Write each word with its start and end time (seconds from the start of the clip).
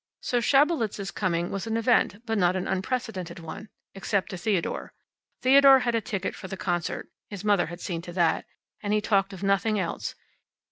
So 0.21 0.39
Schabelitz's 0.39 1.11
coming 1.11 1.51
was 1.51 1.67
an 1.67 1.77
event, 1.77 2.25
but 2.25 2.39
not 2.39 2.55
an 2.55 2.67
unprecedented 2.67 3.37
one. 3.37 3.69
Except 3.93 4.31
to 4.31 4.37
Theodore. 4.39 4.93
Theodore 5.43 5.81
had 5.81 5.93
a 5.93 6.01
ticket 6.01 6.33
for 6.33 6.47
the 6.47 6.57
concert 6.57 7.09
(his 7.29 7.43
mother 7.43 7.67
had 7.67 7.81
seen 7.81 8.01
to 8.01 8.13
that), 8.13 8.45
and 8.81 8.93
he 8.93 8.99
talked 8.99 9.31
of 9.31 9.43
nothing 9.43 9.79
else. 9.79 10.15